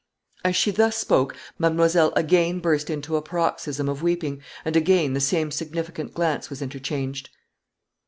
As 0.43 0.55
she 0.55 0.71
thus 0.71 0.95
spoke, 0.97 1.35
mademoiselle 1.59 2.11
again 2.15 2.59
burst 2.59 2.89
into 2.89 3.17
a 3.17 3.21
paroxysm 3.21 3.87
of 3.87 4.01
weeping, 4.01 4.41
and 4.65 4.75
again 4.75 5.13
the 5.13 5.19
same 5.19 5.51
significant 5.51 6.15
glance 6.15 6.49
was 6.49 6.59
interchanged. 6.59 7.29